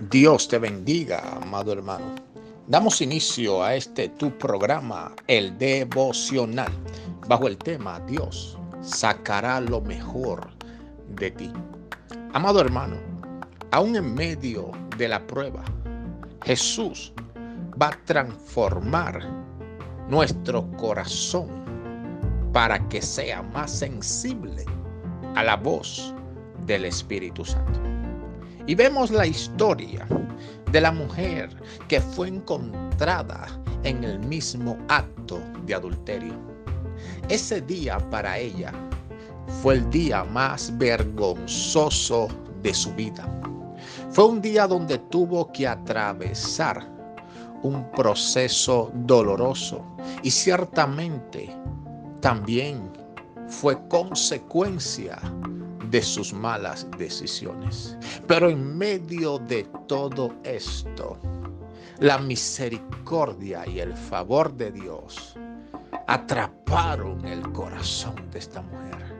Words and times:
Dios 0.00 0.46
te 0.46 0.58
bendiga, 0.58 1.20
amado 1.42 1.72
hermano. 1.72 2.14
Damos 2.68 3.00
inicio 3.00 3.64
a 3.64 3.74
este 3.74 4.08
tu 4.10 4.30
programa, 4.38 5.12
el 5.26 5.58
devocional, 5.58 6.70
bajo 7.26 7.48
el 7.48 7.58
tema 7.58 7.98
Dios 8.06 8.56
sacará 8.80 9.60
lo 9.60 9.80
mejor 9.80 10.50
de 11.16 11.32
ti. 11.32 11.52
Amado 12.32 12.60
hermano, 12.60 12.96
aún 13.72 13.96
en 13.96 14.14
medio 14.14 14.70
de 14.96 15.08
la 15.08 15.26
prueba, 15.26 15.64
Jesús 16.44 17.12
va 17.80 17.88
a 17.88 18.04
transformar 18.04 19.28
nuestro 20.08 20.70
corazón 20.76 21.48
para 22.52 22.78
que 22.88 23.02
sea 23.02 23.42
más 23.42 23.72
sensible 23.72 24.64
a 25.34 25.42
la 25.42 25.56
voz 25.56 26.14
del 26.66 26.84
Espíritu 26.84 27.44
Santo. 27.44 27.97
Y 28.68 28.74
vemos 28.74 29.10
la 29.10 29.26
historia 29.26 30.06
de 30.70 30.80
la 30.82 30.92
mujer 30.92 31.48
que 31.88 32.02
fue 32.02 32.28
encontrada 32.28 33.46
en 33.82 34.04
el 34.04 34.18
mismo 34.18 34.76
acto 34.88 35.40
de 35.64 35.74
adulterio. 35.74 36.34
Ese 37.30 37.62
día 37.62 37.96
para 38.10 38.36
ella 38.38 38.70
fue 39.62 39.76
el 39.76 39.88
día 39.88 40.22
más 40.24 40.70
vergonzoso 40.76 42.28
de 42.62 42.74
su 42.74 42.92
vida. 42.92 43.26
Fue 44.10 44.26
un 44.26 44.42
día 44.42 44.66
donde 44.66 44.98
tuvo 44.98 45.50
que 45.50 45.66
atravesar 45.66 46.86
un 47.62 47.90
proceso 47.92 48.92
doloroso 48.96 49.82
y 50.22 50.30
ciertamente 50.30 51.48
también 52.20 52.92
fue 53.46 53.78
consecuencia 53.88 55.18
de 55.90 56.02
sus 56.02 56.32
malas 56.32 56.86
decisiones. 56.98 57.96
Pero 58.26 58.50
en 58.50 58.76
medio 58.76 59.38
de 59.38 59.64
todo 59.86 60.34
esto, 60.44 61.18
la 62.00 62.18
misericordia 62.18 63.66
y 63.66 63.80
el 63.80 63.96
favor 63.96 64.52
de 64.54 64.70
Dios 64.70 65.36
atraparon 66.06 67.24
el 67.24 67.42
corazón 67.52 68.14
de 68.30 68.38
esta 68.38 68.62
mujer. 68.62 69.14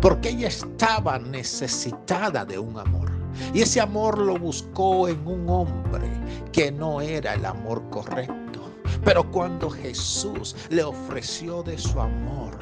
Porque 0.00 0.30
ella 0.30 0.48
estaba 0.48 1.18
necesitada 1.18 2.44
de 2.44 2.58
un 2.58 2.78
amor. 2.78 3.12
Y 3.52 3.60
ese 3.60 3.80
amor 3.80 4.18
lo 4.18 4.38
buscó 4.38 5.08
en 5.08 5.26
un 5.26 5.48
hombre 5.48 6.10
que 6.52 6.72
no 6.72 7.00
era 7.00 7.34
el 7.34 7.44
amor 7.44 7.82
correcto. 7.90 8.70
Pero 9.04 9.30
cuando 9.30 9.68
Jesús 9.68 10.56
le 10.70 10.82
ofreció 10.82 11.62
de 11.62 11.76
su 11.78 12.00
amor 12.00 12.58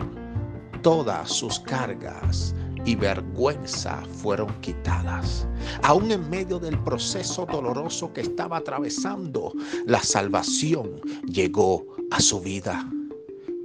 todas 0.83 1.31
sus 1.31 1.61
cargas, 1.61 2.55
y 2.85 2.95
vergüenza 2.95 4.03
fueron 4.23 4.49
quitadas. 4.61 5.47
Aún 5.83 6.11
en 6.11 6.29
medio 6.29 6.59
del 6.59 6.79
proceso 6.83 7.47
doloroso 7.47 8.13
que 8.13 8.23
estaba 8.23 8.59
atravesando, 8.59 9.53
la 9.87 10.01
salvación 10.01 11.01
llegó 11.27 11.87
a 12.11 12.21
su 12.21 12.41
vida. 12.41 12.89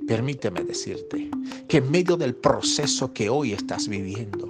Permíteme 0.08 0.64
decirte 0.64 1.30
que 1.68 1.78
en 1.78 1.92
medio 1.92 2.18
del 2.18 2.36
proceso 2.36 3.14
que 3.14 3.30
hoy 3.30 3.54
estás 3.54 3.88
viviendo, 3.88 4.50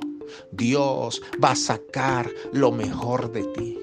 Dios 0.52 1.22
va 1.44 1.52
a 1.52 1.56
sacar 1.56 2.30
lo 2.54 2.72
mejor 2.72 3.32
de 3.32 3.44
ti. 3.44 3.78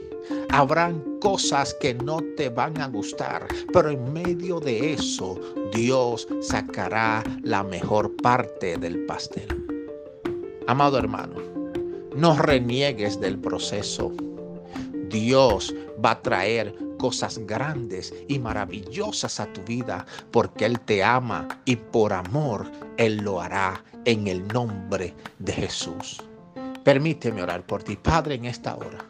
Habrán 0.49 1.19
cosas 1.21 1.75
que 1.81 1.95
no 1.95 2.21
te 2.37 2.49
van 2.49 2.81
a 2.81 2.89
gustar, 2.89 3.47
pero 3.73 3.91
en 3.91 4.13
medio 4.13 4.61
de 4.61 4.95
eso 4.95 5.39
Dios 5.73 6.27
sacará 6.41 7.23
la 7.43 7.63
mejor 7.63 8.17
parte 8.17 8.77
del 8.79 9.05
pastel. 9.07 9.66
Amado 10.69 10.99
hermano, 10.99 11.37
no 12.17 12.37
reniegues 12.37 13.21
del 13.21 13.39
proceso. 13.39 14.13
Dios 15.09 15.73
va 16.05 16.13
a 16.13 16.23
traer 16.23 16.75
cosas 16.99 17.39
grandes 17.39 18.13
y 18.27 18.41
maravillosas 18.41 19.39
a 19.39 19.47
tu 19.53 19.63
vida 19.63 20.05
porque 20.33 20.65
Él 20.65 20.81
te 20.81 21.05
ama 21.05 21.47
y 21.65 21.77
por 21.77 22.13
amor 22.13 22.69
Él 22.97 23.19
lo 23.19 23.41
hará 23.41 23.85
en 24.05 24.27
el 24.27 24.47
nombre 24.49 25.15
de 25.39 25.53
Jesús. 25.53 26.21
Permíteme 26.83 27.43
orar 27.43 27.65
por 27.65 27.85
ti, 27.85 27.95
Padre, 27.97 28.35
en 28.35 28.47
esta 28.47 28.75
hora. 28.75 29.05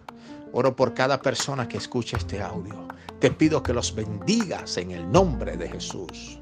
Oro 0.52 0.76
por 0.76 0.92
cada 0.92 1.20
persona 1.22 1.66
que 1.66 1.78
escuche 1.78 2.18
este 2.18 2.42
audio. 2.42 2.86
Te 3.18 3.30
pido 3.30 3.62
que 3.62 3.72
los 3.72 3.94
bendigas 3.94 4.76
en 4.76 4.90
el 4.90 5.10
nombre 5.10 5.56
de 5.56 5.70
Jesús. 5.70 6.38